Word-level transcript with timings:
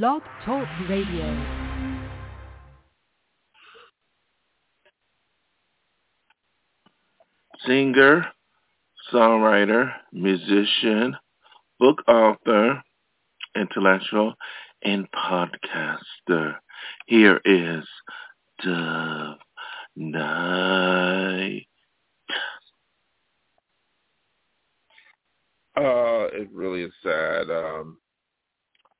Blog 0.00 0.22
Talk 0.46 0.66
Radio. 0.88 1.36
singer, 7.66 8.24
songwriter, 9.12 9.92
musician, 10.10 11.14
book 11.78 11.98
author, 12.08 12.82
intellectual, 13.54 14.32
and 14.82 15.06
podcaster. 15.12 16.54
Here 17.04 17.38
is 17.44 17.84
Dove 18.64 19.36
Night. 19.94 21.66
Uh, 25.76 26.28
it 26.32 26.48
really 26.50 26.84
is 26.84 26.92
sad. 27.02 27.50
Um, 27.50 27.98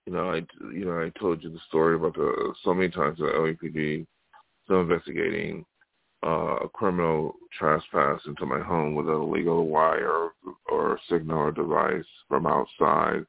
you 0.07 0.13
know, 0.13 0.31
I 0.31 0.43
you 0.75 0.85
know 0.85 1.01
I 1.01 1.11
told 1.19 1.43
you 1.43 1.51
the 1.51 1.61
story 1.69 1.97
about 1.97 2.15
the 2.15 2.55
so 2.65 2.75
many 2.75 2.91
times 2.91 3.19
the 3.19 3.25
LAPD 3.25 4.07
still 4.65 4.81
investigating 4.81 5.65
uh, 6.25 6.57
a 6.65 6.69
criminal 6.69 7.35
trespass 7.59 8.21
into 8.27 8.47
my 8.47 8.61
home 8.61 8.95
with 8.95 9.09
an 9.09 9.15
illegal 9.15 9.67
wire 9.67 10.31
or 10.69 10.99
signal 11.09 11.39
or 11.39 11.53
device 11.53 12.05
from 12.29 12.47
outside 12.47 13.25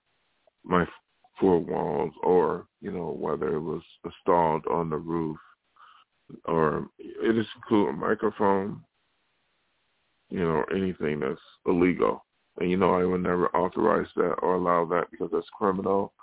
my 0.64 0.86
four 1.40 1.60
walls, 1.60 2.14
or 2.24 2.66
you 2.82 2.92
know 2.92 3.16
whether 3.20 3.56
it 3.56 3.60
was 3.60 3.82
installed 4.06 4.66
on 4.68 4.90
the 4.90 4.98
roof, 4.98 5.38
or 6.46 6.88
it 7.00 7.38
is 7.38 7.46
include 7.56 7.90
a 7.90 7.94
microphone, 7.94 8.82
you 10.30 10.40
know, 10.40 10.64
anything 10.74 11.20
that's 11.20 11.40
illegal. 11.66 12.26
And 12.60 12.70
you 12.70 12.78
know 12.78 12.94
I 12.94 13.04
would 13.04 13.24
never 13.24 13.48
authorize 13.56 14.08
that 14.16 14.36
or 14.42 14.56
allow 14.56 14.86
that 14.86 15.10
because 15.12 15.30
that's 15.32 15.48
criminal. 15.58 16.14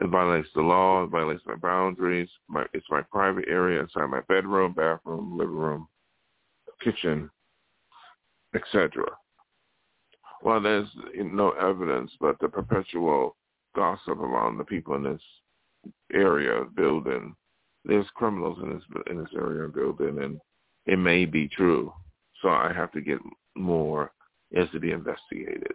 It 0.00 0.08
violates 0.08 0.48
the 0.54 0.62
law. 0.62 1.04
It 1.04 1.10
violates 1.10 1.42
my 1.46 1.56
boundaries. 1.56 2.28
My, 2.48 2.64
it's 2.72 2.86
my 2.90 3.02
private 3.02 3.44
area 3.48 3.80
inside 3.80 4.06
my 4.06 4.20
bedroom, 4.28 4.72
bathroom, 4.72 5.36
living 5.36 5.56
room, 5.56 5.88
kitchen, 6.82 7.30
etc. 8.54 9.04
Well, 10.42 10.60
there's 10.60 10.88
no 11.14 11.50
evidence, 11.50 12.10
but 12.18 12.38
the 12.40 12.48
perpetual 12.48 13.36
gossip 13.76 14.18
around 14.18 14.56
the 14.56 14.64
people 14.64 14.94
in 14.94 15.02
this 15.02 15.20
area 16.12 16.64
building. 16.74 17.34
There's 17.84 18.06
criminals 18.14 18.58
in 18.62 18.70
this 18.74 18.82
in 19.10 19.18
this 19.18 19.32
area 19.34 19.68
building, 19.68 20.22
and 20.22 20.40
it 20.86 20.98
may 20.98 21.24
be 21.26 21.48
true. 21.48 21.92
So 22.40 22.48
I 22.48 22.72
have 22.74 22.90
to 22.92 23.00
get 23.00 23.18
more 23.54 24.12
as 24.56 24.68
to 24.70 24.80
be 24.80 24.92
investigated. 24.92 25.74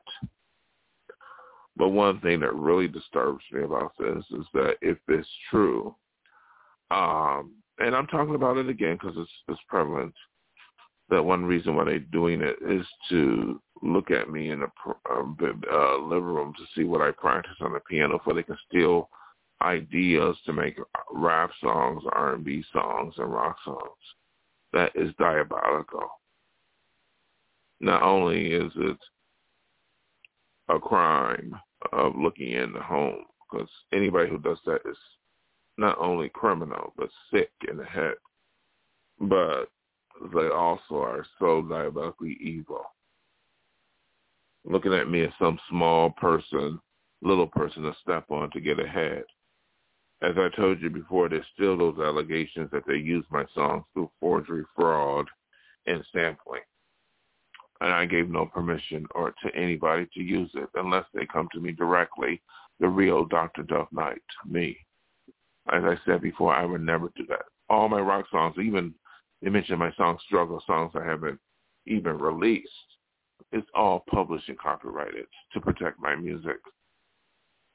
But 1.78 1.90
one 1.90 2.20
thing 2.22 2.40
that 2.40 2.56
really 2.56 2.88
disturbs 2.88 3.44
me 3.52 3.64
about 3.64 3.92
this 4.00 4.24
is 4.32 4.46
that 4.54 4.76
if 4.82 4.98
it's 5.08 5.28
true, 5.50 5.96
um, 6.92 7.54
and 7.80 7.96
I'm 7.96 8.08
talking 8.08 8.36
about 8.36 8.58
it 8.58 8.70
again 8.70 8.98
because 9.00 9.18
it's, 9.18 9.32
it's 9.50 9.60
prevalent, 9.68 10.14
that 11.10 11.24
one 11.24 11.46
reason 11.46 11.76
why 11.76 11.84
they're 11.86 12.00
doing 12.00 12.42
it 12.42 12.58
is 12.68 12.86
to 13.10 13.62
look 13.84 14.10
at 14.10 14.30
me 14.30 14.50
in 14.50 14.64
a 14.64 14.68
uh, 15.14 15.98
living 15.98 16.24
room 16.24 16.54
to 16.58 16.64
see 16.76 16.86
what 16.86 17.02
I 17.02 17.12
practice 17.12 17.58
on 17.62 17.74
the 17.74 17.82
piano, 17.82 18.20
so 18.26 18.34
they 18.34 18.44
can 18.44 18.58
steal 18.70 19.10
ideas 19.62 20.36
to 20.46 20.54
make 20.54 20.78
rap 21.12 21.52
songs, 21.62 22.04
R&B 22.12 22.64
songs, 22.72 23.14
and 23.18 23.32
rock 23.32 23.58
songs. 23.64 23.80
That 24.74 24.92
is 24.96 25.14
diabolical. 25.20 26.10
Not 27.80 28.02
only 28.02 28.48
is 28.48 28.72
it 28.76 28.98
a 30.70 30.80
crime 30.80 31.56
of 31.92 32.16
looking 32.16 32.52
in 32.52 32.74
the 32.74 32.82
home, 32.82 33.24
because 33.52 33.70
anybody 33.94 34.30
who 34.30 34.40
does 34.40 34.60
that 34.66 34.82
is 34.90 34.98
not 35.78 35.98
only 36.00 36.30
criminal 36.30 36.94
but 36.98 37.10
sick 37.32 37.52
in 37.70 37.78
the 37.78 37.86
head, 37.86 38.16
but 39.20 39.66
they 40.34 40.48
also 40.48 40.96
are 40.96 41.26
so 41.40 41.62
diabolically 41.62 42.38
evil. 42.42 42.84
Looking 44.64 44.94
at 44.94 45.10
me 45.10 45.22
as 45.22 45.32
some 45.38 45.60
small 45.70 46.10
person, 46.12 46.80
little 47.22 47.48
person 47.48 47.84
to 47.84 47.96
step 48.02 48.26
on 48.32 48.50
to 48.52 48.60
get 48.60 48.80
ahead. 48.80 49.24
As 50.22 50.36
I 50.38 50.50
told 50.56 50.82
you 50.82 50.90
before, 50.90 51.30
there's 51.30 51.46
still 51.54 51.78
those 51.78 52.00
allegations 52.00 52.72
that 52.72 52.84
they 52.88 52.96
use 52.96 53.26
my 53.30 53.46
songs 53.54 53.84
through 53.94 54.10
forgery, 54.20 54.64
fraud, 54.76 55.28
and 55.86 56.04
sampling. 56.14 56.62
And 57.82 57.92
I 57.92 58.06
gave 58.06 58.30
no 58.30 58.46
permission 58.46 59.06
or 59.14 59.34
to 59.44 59.56
anybody 59.56 60.08
to 60.14 60.22
use 60.22 60.50
it 60.54 60.70
unless 60.76 61.06
they 61.14 61.26
come 61.26 61.50
to 61.54 61.60
me 61.60 61.72
directly, 61.72 62.42
the 62.80 62.88
real 62.88 63.26
Dr. 63.26 63.64
Dove 63.64 63.92
Night, 63.92 64.22
me. 64.48 64.78
As 65.72 65.84
I 65.84 65.98
said 66.06 66.22
before, 66.22 66.54
I 66.54 66.66
would 66.66 66.82
never 66.82 67.12
do 67.16 67.26
that. 67.28 67.46
All 67.70 67.90
my 67.90 68.00
rock 68.00 68.26
songs, 68.32 68.56
even 68.62 68.94
they 69.42 69.50
mentioned 69.50 69.80
my 69.80 69.92
song 69.94 70.18
Struggle, 70.26 70.62
songs 70.66 70.94
I 70.96 71.04
haven't 71.04 71.40
even 71.86 72.18
released. 72.18 72.70
It's 73.52 73.68
all 73.76 74.04
published 74.10 74.50
and 74.50 74.58
copyrighted 74.58 75.28
to 75.54 75.62
protect 75.62 76.00
my 76.00 76.16
music. 76.16 76.58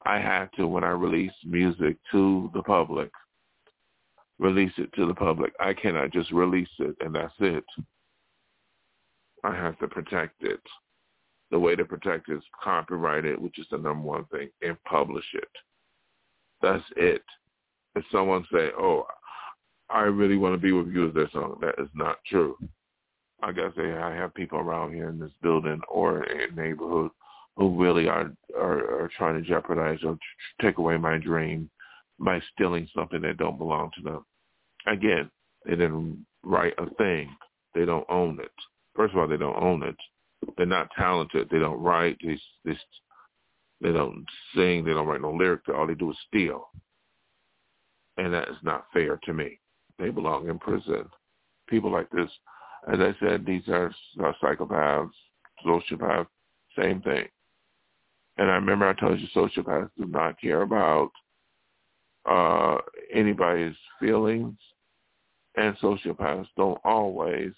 I 0.07 0.19
had 0.19 0.49
to, 0.57 0.67
when 0.67 0.85
I 0.85 0.91
release 0.91 1.33
music 1.45 1.97
to 2.13 2.51
the 2.55 2.63
public, 2.63 3.11
release 4.39 4.73
it 4.79 4.93
to 4.95 5.07
the 5.07 5.15
public. 5.15 5.53
I 5.61 5.75
cannot 5.75 6.13
just 6.13 6.31
release 6.33 6.69
it 6.79 6.97
and 7.01 7.15
that's 7.15 7.35
it. 7.41 7.65
I 9.45 9.55
have 9.55 9.79
to 9.79 9.89
protect 9.89 10.43
it. 10.43 10.61
The 11.51 11.59
way 11.59 11.75
to 11.75 11.85
protect 11.85 12.29
it 12.29 12.35
is 12.35 12.43
copyright 12.63 13.25
it, 13.25 13.41
which 13.41 13.59
is 13.59 13.67
the 13.71 13.79
number 13.79 14.07
one 14.07 14.25
thing, 14.27 14.51
and 14.63 14.83
publish 14.85 15.25
it. 15.35 15.49
That's 16.63 16.85
it. 16.97 17.23
If 17.97 18.05
someone 18.13 18.47
say, 18.53 18.71
oh, 18.79 19.07
I 19.89 20.03
really 20.03 20.37
want 20.37 20.55
to 20.55 20.59
be 20.59 20.73
with 20.73 20.89
you 20.89 21.09
as 21.09 21.15
their 21.15 21.31
song, 21.33 21.57
that 21.61 21.75
is 21.83 21.89
not 21.95 22.19
true. 22.27 22.57
I 23.43 23.53
guess 23.53 23.73
I 23.77 24.15
have 24.15 24.35
people 24.35 24.59
around 24.59 24.95
here 24.95 25.09
in 25.09 25.19
this 25.19 25.33
building 25.43 25.81
or 25.89 26.25
in 26.25 26.55
neighborhood 26.55 27.11
who 27.57 27.83
really 27.83 28.09
are, 28.09 28.31
are, 28.57 29.03
are 29.03 29.11
trying 29.17 29.43
to 29.43 29.49
jeopardize 29.49 29.99
or 30.05 30.19
take 30.61 30.79
away 30.79 30.97
my 30.99 31.19
dream 31.19 31.69
by 32.19 32.41
stealing 32.53 32.87
something 32.95 33.23
that 33.23 33.39
don't 33.39 33.59
belong 33.59 33.91
to 33.97 34.03
them. 34.03 34.25
Again, 34.87 35.31
they 35.65 35.73
didn't 35.73 36.25
write 36.45 36.75
a 36.79 36.89
thing. 36.95 37.35
They 37.75 37.85
don't 37.85 38.07
own 38.09 38.39
it. 38.41 38.53
First 39.01 39.15
of 39.15 39.21
all, 39.21 39.29
they 39.29 39.39
don't 39.39 39.57
own 39.57 39.83
it. 39.83 39.97
They're 40.59 40.67
not 40.67 40.91
talented. 40.95 41.49
They 41.51 41.59
don't 41.59 41.81
write. 41.81 42.19
They, 42.23 42.39
they, 42.67 42.77
they 43.81 43.93
don't 43.93 44.27
sing. 44.55 44.85
They 44.85 44.93
don't 44.93 45.07
write 45.07 45.23
no 45.23 45.33
lyrics. 45.33 45.71
All 45.75 45.87
they 45.87 45.95
do 45.95 46.11
is 46.11 46.19
steal. 46.29 46.69
And 48.19 48.35
that 48.35 48.51
is 48.51 48.59
not 48.63 48.85
fair 48.93 49.19
to 49.25 49.33
me. 49.33 49.59
They 49.99 50.11
belong 50.11 50.51
in 50.51 50.59
prison. 50.59 51.07
People 51.67 51.91
like 51.91 52.11
this, 52.11 52.29
as 52.93 52.99
I 53.01 53.17
said, 53.21 53.47
these 53.47 53.67
are, 53.69 53.91
psychopaths, 54.19 55.09
sociopaths, 55.65 56.27
same 56.79 57.01
thing. 57.01 57.27
And 58.37 58.51
I 58.51 58.57
remember 58.57 58.87
I 58.87 58.93
told 58.93 59.19
you 59.19 59.29
sociopaths 59.35 59.89
do 59.99 60.05
not 60.09 60.39
care 60.39 60.61
about 60.61 61.11
uh, 62.29 62.77
anybody's 63.11 63.77
feelings, 63.99 64.59
and 65.57 65.75
sociopaths 65.79 66.49
don't 66.59 66.79
always 66.85 67.53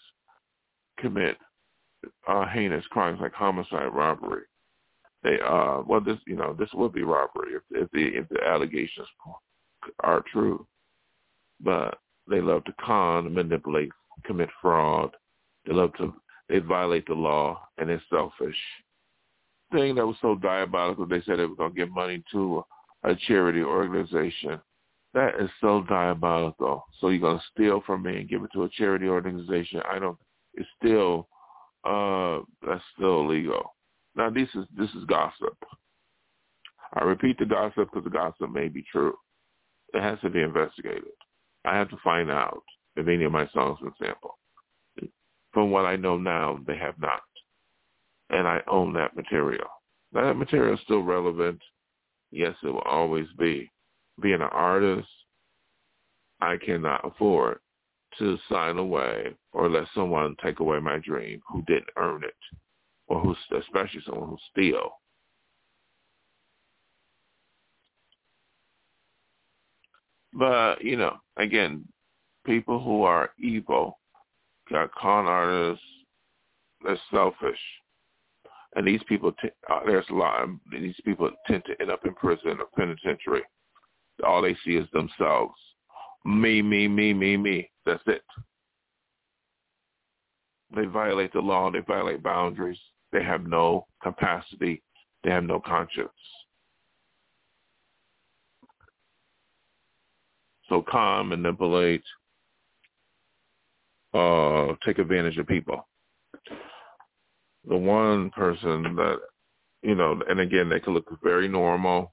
commit 1.03 1.37
uh, 2.27 2.47
heinous 2.47 2.85
crimes 2.91 3.19
like 3.21 3.35
homicide, 3.35 3.93
robbery. 3.93 4.43
They 5.23 5.39
uh, 5.47 5.83
well, 5.87 6.01
this 6.01 6.19
you 6.27 6.37
know 6.37 6.57
this 6.59 6.71
would 6.75 6.93
be 6.93 7.03
robbery 7.03 7.53
if, 7.55 7.63
if 7.71 7.91
the 7.91 8.19
if 8.19 8.29
the 8.29 8.43
allegations 8.47 9.07
are 10.01 10.25
true, 10.33 10.67
but 11.61 11.99
they 12.29 12.41
love 12.41 12.65
to 12.65 12.75
con, 12.85 13.33
manipulate, 13.33 13.91
commit 14.25 14.49
fraud. 14.61 15.11
They 15.67 15.75
love 15.75 15.93
to 15.99 16.15
they 16.49 16.59
violate 16.59 17.07
the 17.07 17.15
law 17.15 17.67
and 17.79 17.89
they're 17.89 18.03
selfish. 18.11 18.57
Thing 19.71 19.95
that 19.95 20.07
was 20.07 20.17
so 20.21 20.35
diabolical, 20.35 21.07
they 21.07 21.23
said 21.23 21.39
they 21.39 21.47
were 21.47 21.57
going 21.57 21.73
to 21.73 21.77
give 21.77 21.91
money 21.91 22.23
to 22.33 22.65
a 23.05 23.15
charity 23.27 23.63
organization. 23.63 24.61
That 25.15 25.41
is 25.41 25.51
so 25.61 25.85
diabolical. 25.89 26.85
So 27.01 27.09
you're 27.09 27.21
going 27.21 27.39
to 27.39 27.45
steal 27.55 27.83
from 27.87 28.03
me 28.03 28.17
and 28.19 28.29
give 28.29 28.43
it 28.43 28.51
to 28.55 28.65
a 28.65 28.69
charity 28.69 29.07
organization. 29.07 29.81
I 29.91 29.99
don't. 29.99 30.19
It's 30.55 30.69
still 30.83 31.29
uh 31.85 32.41
that's 32.67 32.85
still 32.95 33.21
illegal. 33.21 33.75
Now 34.15 34.31
this 34.31 34.49
is 34.55 34.65
this 34.77 34.91
is 34.91 35.05
gossip. 35.07 35.57
I 36.95 37.05
repeat 37.05 37.39
the 37.39 37.47
gossip 37.47 37.89
because 37.91 38.05
the 38.05 38.11
gossip 38.11 38.53
may 38.53 38.69
be 38.69 38.85
true. 38.91 39.15
It 39.95 40.03
has 40.03 40.21
to 40.21 40.31
be 40.31 40.43
investigated. 40.43 41.13
I 41.65 41.77
have 41.77 41.89
to 41.91 41.97
find 42.05 42.31
out 42.31 42.63
if 42.97 43.09
any 43.09 43.25
of 43.25 43.33
my 43.33 43.49
songs 43.49 43.79
been 43.81 43.93
sampled. 43.99 44.33
From 45.53 45.71
what 45.71 45.85
I 45.85 45.97
know 45.97 46.17
now, 46.17 46.59
they 46.67 46.77
have 46.77 46.99
not. 46.99 47.21
And 48.31 48.49
I 48.49 48.61
own 48.67 48.93
that 48.95 49.15
material. 49.17 49.67
That 50.13 50.35
material 50.35 50.75
is 50.75 50.81
still 50.85 51.03
relevant. 51.03 51.61
Yes, 52.31 52.55
it 52.63 52.69
will 52.69 52.81
always 52.81 53.27
be. 53.39 53.71
Being 54.21 54.37
an 54.37 54.43
artist, 54.43 55.09
I 56.41 56.57
cannot 56.57 57.07
afford 57.07 57.61
to 58.19 58.39
sign 58.49 58.79
away 58.79 59.35
or 59.53 59.69
let 59.69 59.85
someone 59.95 60.37
take 60.43 60.61
away 60.61 60.79
my 60.81 60.99
dream 60.99 61.41
who 61.49 61.63
didn't 61.63 61.91
earn 61.97 62.25
it, 62.25 62.35
or 63.07 63.21
who's 63.21 63.37
especially 63.59 64.01
someone 64.07 64.29
who 64.29 64.39
steal. 64.51 64.91
But, 70.35 70.83
you 70.83 70.97
know, 70.97 71.17
again, 71.37 71.87
people 72.47 72.83
who 72.83 73.03
are 73.03 73.31
evil, 73.39 73.99
got 74.71 74.93
con 74.95 75.27
artists, 75.27 75.85
they're 76.83 76.99
selfish. 77.13 77.59
And 78.75 78.87
these 78.87 79.03
people, 79.07 79.33
t- 79.43 79.51
uh, 79.71 79.81
there's 79.85 80.09
a 80.09 80.15
lot, 80.15 80.49
these 80.71 80.95
people 81.05 81.31
tend 81.47 81.63
to 81.67 81.81
end 81.81 81.91
up 81.91 82.07
in 82.07 82.15
prison 82.15 82.59
or 82.59 82.67
penitentiary. 82.77 83.43
All 84.27 84.41
they 84.41 84.57
see 84.65 84.77
is 84.77 84.89
themselves. 84.93 85.55
Me, 86.25 86.63
me, 86.63 86.89
me, 86.89 87.13
me, 87.13 87.37
me. 87.37 87.71
That's 87.85 88.03
it. 88.07 88.23
They 90.75 90.87
violate 90.87 91.33
the 91.33 91.41
law. 91.41 91.71
They 91.71 91.81
violate 91.81 92.23
boundaries. 92.23 92.79
They 93.13 93.23
have 93.23 93.47
no 93.47 93.87
capacity. 94.03 94.83
They 95.25 95.31
have 95.31 95.45
no 95.45 95.61
conscience. 95.61 96.11
So 100.69 100.83
calm, 100.89 101.29
manipulate, 101.29 102.05
uh, 104.15 104.69
take 104.85 104.99
advantage 104.99 105.37
of 105.39 105.47
people. 105.47 105.87
The 107.69 107.77
one 107.77 108.31
person 108.31 108.83
that, 108.97 109.19
you 109.83 109.95
know, 109.95 110.21
and 110.29 110.41
again, 110.41 110.69
they 110.69 110.81
could 110.81 110.95
look 110.95 111.07
very 111.23 111.49
normal 111.49 112.13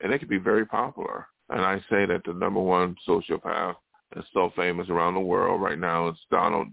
and 0.00 0.12
they 0.12 0.18
could 0.18 0.28
be 0.28 0.38
very 0.38 0.66
popular. 0.66 1.26
And 1.50 1.60
I 1.60 1.78
say 1.90 2.06
that 2.06 2.22
the 2.24 2.32
number 2.32 2.60
one 2.60 2.96
sociopath 3.06 3.76
that's 4.14 4.26
so 4.32 4.52
famous 4.56 4.88
around 4.88 5.14
the 5.14 5.20
world 5.20 5.60
right 5.60 5.78
now 5.78 6.08
is 6.08 6.16
Donald 6.30 6.68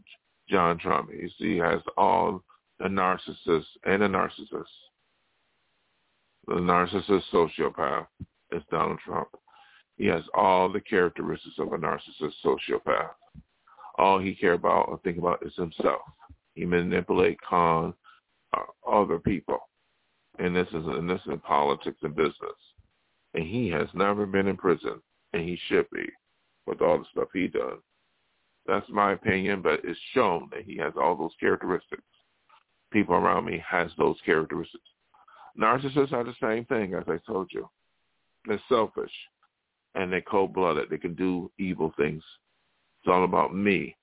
John 0.49 0.77
Trump. 0.77 1.09
See, 1.11 1.53
he 1.53 1.57
has 1.57 1.81
all 1.97 2.43
the 2.79 2.87
narcissists 2.87 3.65
and 3.85 4.01
the 4.01 4.07
narcissist. 4.07 4.65
The 6.47 6.55
narcissist 6.55 7.23
sociopath 7.31 8.07
is 8.51 8.63
Donald 8.71 8.99
Trump. 9.05 9.27
He 9.97 10.07
has 10.07 10.23
all 10.33 10.71
the 10.71 10.81
characteristics 10.81 11.55
of 11.59 11.73
a 11.73 11.77
narcissist 11.77 12.33
sociopath. 12.43 13.11
All 13.97 14.19
he 14.19 14.33
cares 14.33 14.57
about 14.57 14.87
or 14.87 14.99
think 15.03 15.17
about 15.17 15.45
is 15.45 15.53
himself. 15.55 16.01
He 16.55 16.65
manipulate, 16.65 17.39
con 17.41 17.93
uh, 18.57 18.89
other 18.89 19.19
people, 19.19 19.59
and 20.39 20.55
this 20.55 20.67
is 20.69 20.85
and 20.85 21.09
this 21.09 21.21
is 21.21 21.33
in 21.33 21.39
politics 21.39 21.99
and 22.01 22.15
business. 22.15 22.33
And 23.33 23.45
he 23.45 23.69
has 23.69 23.87
never 23.93 24.25
been 24.25 24.47
in 24.47 24.57
prison, 24.57 25.01
and 25.33 25.41
he 25.43 25.57
should 25.67 25.89
be 25.91 26.05
with 26.65 26.81
all 26.81 26.99
the 26.99 27.05
stuff 27.11 27.29
he 27.33 27.47
does. 27.47 27.79
That's 28.67 28.87
my 28.89 29.13
opinion, 29.13 29.61
but 29.61 29.81
it's 29.83 29.99
shown 30.13 30.49
that 30.51 30.63
he 30.63 30.77
has 30.77 30.93
all 31.01 31.15
those 31.15 31.35
characteristics. 31.39 32.03
People 32.91 33.15
around 33.15 33.45
me 33.45 33.63
has 33.67 33.89
those 33.97 34.17
characteristics. 34.25 34.83
Narcissists 35.59 36.13
are 36.13 36.23
the 36.23 36.35
same 36.41 36.65
thing, 36.65 36.93
as 36.93 37.03
I 37.07 37.17
told 37.25 37.49
you. 37.51 37.69
They're 38.45 38.61
selfish 38.69 39.11
and 39.95 40.11
they're 40.11 40.21
cold-blooded. 40.21 40.89
They 40.89 40.97
can 40.97 41.15
do 41.15 41.51
evil 41.57 41.93
things. 41.97 42.23
It's 43.01 43.11
all 43.11 43.23
about 43.23 43.55
me. 43.55 43.95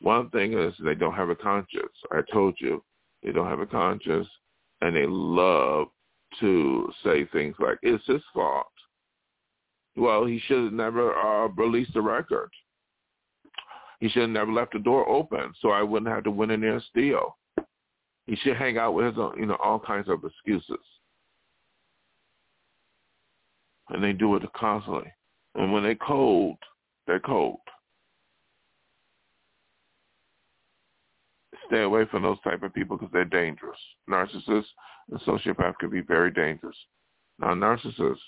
One 0.00 0.28
thing 0.30 0.58
is 0.58 0.74
they 0.78 0.94
don't 0.94 1.14
have 1.14 1.30
a 1.30 1.34
conscience. 1.34 1.92
I 2.12 2.20
told 2.32 2.56
you 2.58 2.82
they 3.22 3.32
don't 3.32 3.48
have 3.48 3.60
a 3.60 3.66
conscience, 3.66 4.28
and 4.82 4.94
they 4.94 5.06
love 5.06 5.88
to 6.40 6.92
say 7.04 7.24
things 7.26 7.54
like, 7.58 7.78
it's 7.82 8.04
his 8.06 8.22
fault. 8.32 8.66
Well, 9.96 10.26
he 10.26 10.40
should 10.46 10.64
have 10.64 10.72
never 10.72 11.14
uh, 11.14 11.48
released 11.48 11.94
the 11.94 12.02
record. 12.02 12.50
He 14.00 14.08
should 14.08 14.22
have 14.22 14.30
never 14.30 14.52
left 14.52 14.74
the 14.74 14.78
door 14.78 15.08
open 15.08 15.52
so 15.60 15.70
I 15.70 15.82
wouldn't 15.82 16.12
have 16.12 16.24
to 16.24 16.30
win 16.30 16.50
in 16.50 16.60
there 16.60 16.82
steal. 16.90 17.36
He 18.26 18.36
should 18.36 18.56
hang 18.56 18.76
out 18.76 18.92
with 18.92 19.06
his 19.06 19.18
own, 19.18 19.38
you 19.38 19.46
know, 19.46 19.56
all 19.62 19.78
kinds 19.78 20.08
of 20.08 20.24
excuses. 20.24 20.84
And 23.88 24.02
they 24.02 24.12
do 24.12 24.34
it 24.36 24.42
constantly. 24.52 25.10
And 25.54 25.72
when 25.72 25.84
they're 25.84 25.94
cold, 25.94 26.58
they're 27.06 27.20
cold. 27.20 27.60
Stay 31.66 31.82
away 31.82 32.04
from 32.10 32.22
those 32.22 32.40
type 32.42 32.62
of 32.62 32.74
people 32.74 32.96
because 32.96 33.12
they're 33.12 33.24
dangerous. 33.24 33.78
Narcissists 34.08 34.66
and 35.10 35.20
sociopaths 35.20 35.78
can 35.78 35.90
be 35.90 36.00
very 36.00 36.30
dangerous. 36.30 36.76
Now, 37.38 37.54
narcissists 37.54 38.18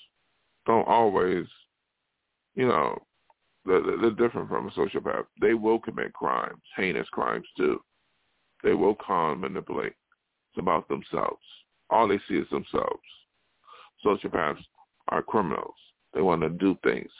don't 0.66 0.86
always, 0.86 1.46
you 2.54 2.66
know, 2.66 2.98
they're, 3.64 3.82
they're 4.00 4.10
different 4.10 4.48
from 4.48 4.68
a 4.68 4.70
sociopath. 4.70 5.24
They 5.40 5.54
will 5.54 5.78
commit 5.78 6.12
crimes, 6.12 6.60
heinous 6.76 7.08
crimes 7.10 7.46
too. 7.56 7.80
They 8.62 8.74
will 8.74 8.96
con, 8.96 9.40
manipulate. 9.40 9.94
It's 10.52 10.58
about 10.58 10.88
themselves. 10.88 11.42
All 11.90 12.08
they 12.08 12.18
see 12.28 12.34
is 12.34 12.48
themselves. 12.50 13.02
Sociopaths 14.04 14.62
are 15.08 15.22
criminals. 15.22 15.74
They 16.14 16.20
want 16.20 16.42
to 16.42 16.48
do 16.48 16.76
things, 16.82 17.10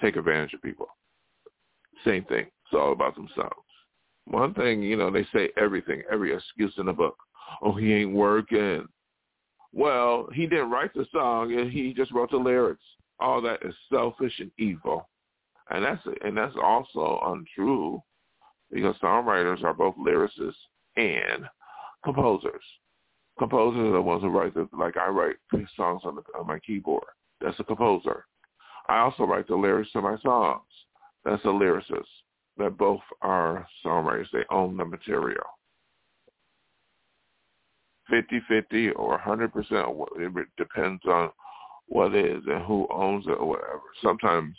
take 0.00 0.16
advantage 0.16 0.54
of 0.54 0.62
people. 0.62 0.88
Same 2.04 2.24
thing. 2.24 2.46
It's 2.46 2.74
all 2.74 2.92
about 2.92 3.14
themselves. 3.14 3.67
One 4.30 4.52
thing, 4.54 4.82
you 4.82 4.96
know, 4.96 5.10
they 5.10 5.26
say 5.32 5.50
everything, 5.56 6.02
every 6.10 6.34
excuse 6.34 6.74
in 6.76 6.86
the 6.86 6.92
book. 6.92 7.16
Oh, 7.62 7.72
he 7.72 7.94
ain't 7.94 8.12
working. 8.12 8.86
Well, 9.72 10.28
he 10.34 10.46
didn't 10.46 10.70
write 10.70 10.92
the 10.94 11.06
song, 11.12 11.52
and 11.52 11.70
he 11.70 11.94
just 11.94 12.12
wrote 12.12 12.30
the 12.30 12.36
lyrics. 12.36 12.82
All 13.20 13.40
that 13.42 13.60
is 13.62 13.74
selfish 13.90 14.38
and 14.38 14.50
evil, 14.58 15.08
and 15.70 15.84
that's 15.84 16.02
and 16.22 16.36
that's 16.36 16.54
also 16.62 17.20
untrue, 17.26 18.00
because 18.70 18.96
songwriters 19.02 19.64
are 19.64 19.74
both 19.74 19.96
lyricists 19.96 20.54
and 20.96 21.44
composers. 22.04 22.62
Composers 23.38 23.80
are 23.80 23.92
the 23.92 24.02
ones 24.02 24.22
who 24.22 24.28
write 24.28 24.54
the 24.54 24.68
like 24.76 24.96
I 24.96 25.08
write 25.08 25.36
songs 25.76 26.02
on, 26.04 26.16
the, 26.16 26.22
on 26.38 26.46
my 26.46 26.58
keyboard. 26.60 27.04
That's 27.40 27.58
a 27.60 27.64
composer. 27.64 28.26
I 28.88 28.98
also 28.98 29.24
write 29.24 29.48
the 29.48 29.56
lyrics 29.56 29.92
to 29.92 30.00
my 30.00 30.16
songs. 30.18 30.62
That's 31.24 31.44
a 31.44 31.48
lyricist. 31.48 32.04
That 32.58 32.76
both 32.76 33.00
are 33.22 33.66
songwriters. 33.84 34.26
They 34.32 34.44
own 34.50 34.76
the 34.76 34.84
material. 34.84 35.44
50-50 38.10 38.92
or 38.96 39.18
100%. 39.18 40.06
It 40.16 40.46
depends 40.56 41.02
on 41.06 41.30
what 41.86 42.14
it 42.14 42.24
is 42.24 42.42
and 42.46 42.64
who 42.64 42.86
owns 42.92 43.26
it 43.26 43.32
or 43.38 43.46
whatever. 43.46 43.82
Sometimes, 44.02 44.56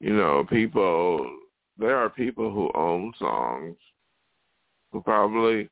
you 0.00 0.14
know, 0.16 0.44
people, 0.48 1.30
there 1.78 1.96
are 1.96 2.10
people 2.10 2.52
who 2.52 2.70
own 2.74 3.12
songs 3.18 3.76
who 4.92 5.02
probably 5.02 5.68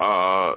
uh, 0.00 0.54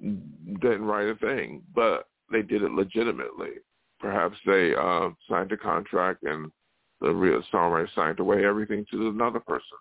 didn't 0.00 0.84
write 0.84 1.08
a 1.08 1.14
thing, 1.16 1.62
but 1.74 2.08
they 2.30 2.42
did 2.42 2.62
it 2.62 2.72
legitimately. 2.72 3.50
Perhaps 3.98 4.36
they 4.46 4.74
uh, 4.74 5.10
signed 5.28 5.50
a 5.52 5.56
contract 5.56 6.22
and 6.22 6.50
the 7.00 7.14
real 7.14 7.42
songwriter 7.52 7.88
signed 7.94 8.20
away 8.20 8.44
everything 8.44 8.84
to 8.90 9.08
another 9.08 9.40
person. 9.40 9.78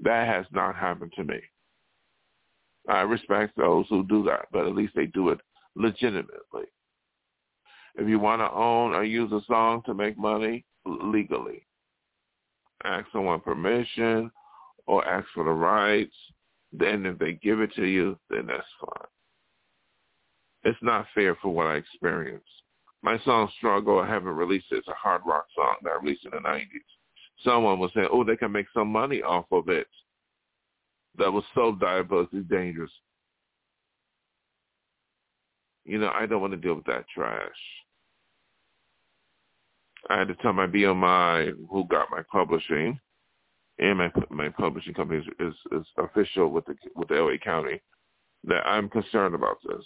That 0.00 0.26
has 0.26 0.46
not 0.52 0.76
happened 0.76 1.12
to 1.16 1.24
me. 1.24 1.40
I 2.88 3.00
respect 3.00 3.56
those 3.56 3.86
who 3.88 4.04
do 4.06 4.22
that, 4.24 4.46
but 4.52 4.66
at 4.66 4.74
least 4.74 4.94
they 4.94 5.06
do 5.06 5.30
it 5.30 5.40
legitimately. 5.74 6.64
If 7.96 8.08
you 8.08 8.18
want 8.18 8.40
to 8.40 8.50
own 8.50 8.94
or 8.94 9.04
use 9.04 9.32
a 9.32 9.40
song 9.46 9.82
to 9.86 9.94
make 9.94 10.18
money 10.18 10.64
legally, 10.84 11.66
ask 12.82 13.06
someone 13.12 13.40
permission 13.40 14.30
or 14.86 15.06
ask 15.06 15.26
for 15.34 15.44
the 15.44 15.50
rights. 15.50 16.14
Then 16.72 17.06
if 17.06 17.18
they 17.18 17.34
give 17.34 17.60
it 17.60 17.72
to 17.74 17.84
you, 17.84 18.18
then 18.28 18.46
that's 18.46 18.66
fine. 18.80 19.08
It's 20.64 20.82
not 20.82 21.06
fair 21.14 21.36
for 21.36 21.50
what 21.50 21.68
I 21.68 21.76
experienced. 21.76 22.44
My 23.04 23.18
song 23.18 23.50
Struggle, 23.58 23.98
I 23.98 24.08
haven't 24.08 24.30
released 24.30 24.72
it. 24.72 24.76
It's 24.76 24.88
a 24.88 24.94
hard 24.94 25.20
rock 25.26 25.44
song 25.54 25.74
that 25.82 25.90
I 25.90 26.02
released 26.02 26.24
in 26.24 26.30
the 26.30 26.38
90s. 26.38 26.64
Someone 27.44 27.78
was 27.78 27.90
saying, 27.94 28.08
oh, 28.10 28.24
they 28.24 28.34
can 28.34 28.50
make 28.50 28.64
some 28.72 28.88
money 28.88 29.20
off 29.20 29.44
of 29.52 29.68
it 29.68 29.86
that 31.18 31.30
was 31.30 31.44
so 31.54 31.74
diabolically 31.78 32.40
dangerous. 32.40 32.90
You 35.84 35.98
know, 35.98 36.10
I 36.14 36.24
don't 36.24 36.40
want 36.40 36.54
to 36.54 36.56
deal 36.56 36.76
with 36.76 36.86
that 36.86 37.04
trash. 37.14 37.50
I 40.08 40.18
had 40.20 40.28
to 40.28 40.34
tell 40.36 40.54
my 40.54 40.66
BMI 40.66 41.52
who 41.70 41.86
got 41.86 42.10
my 42.10 42.22
publishing, 42.32 42.98
and 43.78 43.98
my 43.98 44.10
my 44.30 44.48
publishing 44.48 44.94
company 44.94 45.20
is, 45.20 45.26
is, 45.40 45.54
is 45.72 45.86
official 45.98 46.48
with 46.48 46.64
the 46.64 46.74
with 46.94 47.08
the 47.08 47.16
LA 47.16 47.36
County 47.36 47.82
that 48.44 48.66
I'm 48.66 48.88
concerned 48.88 49.34
about 49.34 49.58
this. 49.66 49.84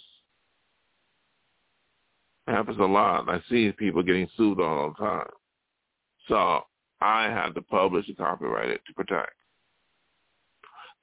Happens 2.49 2.79
a 2.79 2.83
lot. 2.83 3.29
I 3.29 3.39
see 3.47 3.71
people 3.71 4.01
getting 4.01 4.27
sued 4.35 4.59
all 4.59 4.89
the 4.89 5.05
time. 5.05 5.27
So 6.27 6.61
I 6.99 7.25
had 7.25 7.53
to 7.53 7.61
publish 7.61 8.07
and 8.07 8.17
copyright 8.17 8.69
it 8.69 8.81
to 8.87 8.93
protect. 8.93 9.33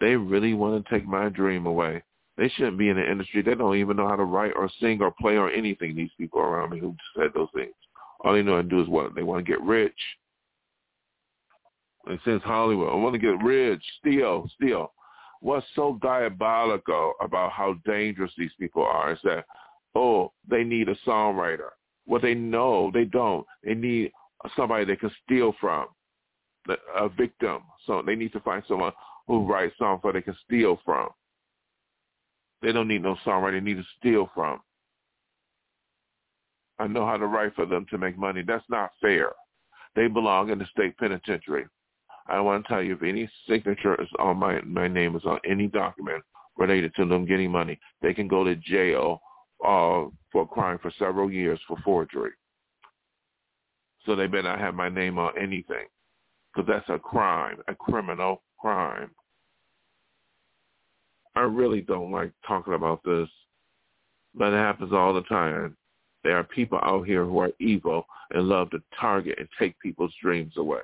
They 0.00 0.16
really 0.16 0.54
want 0.54 0.84
to 0.84 0.90
take 0.90 1.06
my 1.06 1.28
dream 1.28 1.66
away. 1.66 2.02
They 2.36 2.48
shouldn't 2.48 2.78
be 2.78 2.88
in 2.88 2.96
the 2.96 3.10
industry. 3.10 3.42
They 3.42 3.54
don't 3.54 3.76
even 3.76 3.96
know 3.96 4.08
how 4.08 4.16
to 4.16 4.24
write 4.24 4.54
or 4.56 4.68
sing 4.80 5.00
or 5.00 5.14
play 5.20 5.36
or 5.36 5.48
anything, 5.48 5.94
these 5.94 6.10
people 6.18 6.40
around 6.40 6.70
me 6.70 6.80
who 6.80 6.96
said 7.16 7.30
those 7.32 7.48
things. 7.54 7.72
All 8.20 8.32
they 8.32 8.42
know 8.42 8.56
how 8.56 8.62
to 8.62 8.68
do 8.68 8.82
is 8.82 8.88
what? 8.88 9.14
They 9.14 9.22
want 9.22 9.46
to 9.46 9.50
get 9.50 9.62
rich. 9.62 9.92
And 12.06 12.18
since 12.24 12.42
Hollywood, 12.42 12.92
I 12.92 12.96
want 12.96 13.14
to 13.14 13.20
get 13.20 13.42
rich, 13.42 13.82
steal, 14.00 14.50
steal. 14.56 14.92
What's 15.40 15.66
so 15.76 15.98
diabolical 16.02 17.14
about 17.20 17.52
how 17.52 17.76
dangerous 17.86 18.32
these 18.36 18.52
people 18.58 18.82
are 18.82 19.12
is 19.12 19.18
that, 19.22 19.44
oh, 19.96 20.32
they 20.48 20.62
need 20.62 20.88
a 20.88 20.96
songwriter. 21.06 21.70
What 22.04 22.22
they 22.22 22.34
know, 22.34 22.90
they 22.92 23.04
don't. 23.04 23.46
They 23.64 23.74
need 23.74 24.12
somebody 24.56 24.84
they 24.84 24.96
can 24.96 25.10
steal 25.24 25.54
from, 25.60 25.86
a 26.96 27.08
victim. 27.08 27.62
So 27.86 28.02
they 28.04 28.14
need 28.14 28.32
to 28.32 28.40
find 28.40 28.62
someone 28.68 28.92
who 29.26 29.46
writes 29.46 29.74
songs 29.78 30.00
where 30.02 30.12
they 30.12 30.22
can 30.22 30.36
steal 30.44 30.78
from. 30.84 31.08
They 32.62 32.72
don't 32.72 32.88
need 32.88 33.02
no 33.02 33.16
songwriter. 33.24 33.52
They 33.52 33.60
need 33.60 33.78
to 33.78 33.86
steal 33.98 34.30
from. 34.34 34.60
I 36.78 36.86
know 36.86 37.06
how 37.06 37.16
to 37.16 37.26
write 37.26 37.54
for 37.54 37.66
them 37.66 37.86
to 37.90 37.98
make 37.98 38.18
money. 38.18 38.42
That's 38.46 38.64
not 38.68 38.90
fair. 39.00 39.32
They 39.94 40.08
belong 40.08 40.50
in 40.50 40.58
the 40.58 40.66
state 40.66 40.96
penitentiary. 40.98 41.66
I 42.28 42.40
want 42.40 42.64
to 42.64 42.68
tell 42.68 42.82
you 42.82 42.94
if 42.94 43.02
any 43.02 43.30
signature 43.48 44.00
is 44.00 44.08
on 44.18 44.36
my 44.36 44.60
my 44.62 44.88
name 44.88 45.16
is 45.16 45.24
on 45.24 45.38
any 45.48 45.68
document 45.68 46.22
related 46.56 46.92
to 46.96 47.06
them 47.06 47.24
getting 47.24 47.50
money, 47.50 47.78
they 48.02 48.12
can 48.12 48.28
go 48.28 48.44
to 48.44 48.56
jail 48.56 49.20
uh, 49.64 50.04
for 50.32 50.42
a 50.42 50.46
crime 50.46 50.78
for 50.80 50.92
several 50.98 51.30
years 51.30 51.58
for 51.66 51.76
forgery. 51.84 52.32
So 54.04 54.14
they 54.14 54.26
better 54.26 54.44
not 54.44 54.60
have 54.60 54.74
my 54.74 54.88
name 54.88 55.18
on 55.18 55.32
anything 55.38 55.86
because 56.54 56.68
that's 56.68 56.88
a 56.88 56.98
crime, 56.98 57.58
a 57.68 57.74
criminal 57.74 58.42
crime. 58.58 59.10
I 61.34 61.40
really 61.40 61.82
don't 61.82 62.12
like 62.12 62.32
talking 62.46 62.74
about 62.74 63.02
this, 63.04 63.28
but 64.34 64.52
it 64.52 64.56
happens 64.56 64.92
all 64.92 65.12
the 65.12 65.22
time. 65.22 65.76
There 66.24 66.36
are 66.36 66.44
people 66.44 66.78
out 66.82 67.06
here 67.06 67.24
who 67.24 67.38
are 67.38 67.52
evil 67.60 68.06
and 68.30 68.48
love 68.48 68.70
to 68.70 68.82
target 68.98 69.38
and 69.38 69.48
take 69.58 69.78
people's 69.80 70.14
dreams 70.22 70.54
away. 70.56 70.80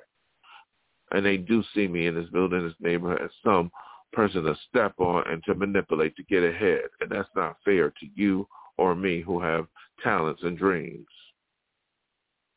And 1.11 1.25
they 1.25 1.37
do 1.37 1.63
see 1.75 1.89
me 1.89 2.07
in 2.07 2.15
this 2.15 2.29
building, 2.31 2.65
this 2.65 2.75
neighborhood, 2.81 3.23
as 3.23 3.31
some 3.45 3.71
person 4.13 4.45
to 4.45 4.55
step 4.69 4.95
on 4.99 5.25
and 5.29 5.43
to 5.45 5.55
manipulate 5.55 6.17
to 6.17 6.23
get 6.25 6.43
ahead. 6.43 6.83
And 7.01 7.11
that's 7.11 7.29
not 7.35 7.57
fair 7.65 7.91
to 7.91 8.07
you 8.15 8.47
or 8.83 8.97
me 8.97 9.21
who 9.21 9.41
have 9.41 9.67
talents 10.03 10.43
and 10.43 10.59
dreams. 10.59 11.07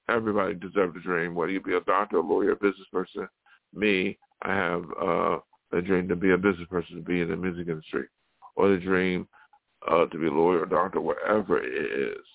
Everybody 0.09 0.55
deserves 0.55 0.97
a 0.97 0.99
dream, 0.99 1.35
whether 1.35 1.51
you 1.51 1.61
be 1.61 1.75
a 1.75 1.81
doctor, 1.81 2.17
a 2.17 2.21
lawyer, 2.21 2.53
a 2.53 2.55
business 2.55 2.87
person. 2.91 3.27
Me, 3.75 4.17
I 4.41 4.55
have 4.55 4.83
uh, 4.99 5.37
a 5.71 5.81
dream 5.83 6.07
to 6.07 6.15
be 6.15 6.31
a 6.31 6.37
business 6.37 6.67
person, 6.67 6.95
to 6.95 7.01
be 7.03 7.21
in 7.21 7.29
the 7.29 7.35
music 7.35 7.67
industry, 7.67 8.07
or 8.55 8.69
the 8.69 8.77
dream 8.77 9.27
uh, 9.87 10.07
to 10.07 10.17
be 10.17 10.25
a 10.25 10.31
lawyer, 10.31 10.63
a 10.63 10.69
doctor, 10.69 10.99
whatever 10.99 11.61
it 11.61 12.15
is. 12.15 12.25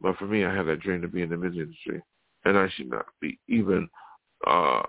But 0.00 0.16
for 0.16 0.24
me, 0.26 0.46
I 0.46 0.54
have 0.54 0.66
that 0.66 0.80
dream 0.80 1.02
to 1.02 1.08
be 1.08 1.20
in 1.20 1.28
the 1.28 1.36
music 1.36 1.60
industry, 1.60 2.02
and 2.46 2.56
I 2.56 2.68
should 2.74 2.88
not 2.88 3.06
be 3.20 3.38
even 3.46 3.90
uh, 4.46 4.84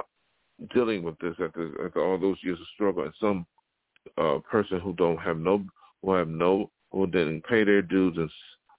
dealing 0.74 1.04
with 1.04 1.20
this 1.20 1.36
after, 1.44 1.86
after 1.86 2.06
all 2.06 2.18
those 2.18 2.38
years 2.42 2.60
of 2.60 2.68
struggle. 2.74 3.04
And 3.04 3.14
some 3.20 3.46
uh, 4.18 4.40
person 4.50 4.80
who 4.80 4.94
don't 4.94 5.18
have 5.18 5.38
no, 5.38 5.66
who 6.02 6.14
have 6.14 6.30
no, 6.30 6.72
who 6.96 7.06
didn't 7.08 7.44
pay 7.44 7.66
their 7.66 7.82
dues 7.82 8.16
and 8.16 8.30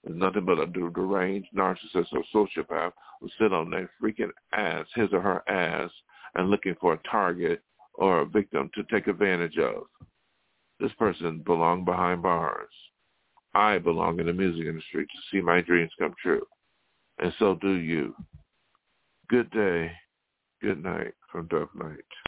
is 0.05 0.19
nothing 0.19 0.47
but 0.47 0.59
a 0.59 0.67
deranged 0.67 1.49
narcissist 1.55 2.07
or 2.13 2.25
sociopath 2.35 2.93
who 3.21 3.29
sit 3.39 3.53
on 3.53 3.71
their 3.71 3.91
freaking 4.03 4.31
ass, 4.55 4.87
his 4.95 5.11
or 5.13 5.21
her 5.21 5.47
ass, 5.51 5.91
and 6.35 6.49
looking 6.49 6.75
for 6.81 6.95
a 6.95 7.09
target 7.11 7.61
or 7.95 8.21
a 8.21 8.27
victim 8.27 8.71
to 8.75 8.83
take 8.85 9.07
advantage 9.07 9.59
of. 9.59 9.83
This 10.81 10.93
person 10.99 11.43
belong 11.45 11.85
behind 11.85 12.23
bars. 12.23 12.73
I 13.55 13.79
belong 13.79 14.19
in 14.19 14.27
the 14.27 14.33
music 14.33 14.67
industry 14.67 15.05
to 15.05 15.19
see 15.31 15.43
my 15.43 15.61
dreams 15.61 15.91
come 15.99 16.15
true. 16.23 16.47
And 17.19 17.35
so 17.39 17.57
do 17.57 17.73
you. 17.73 18.15
Good 19.29 19.51
day. 19.51 19.93
Good 20.63 20.83
night 20.83 21.13
from 21.31 21.49
Dove 21.49 21.69
Night. 21.75 21.97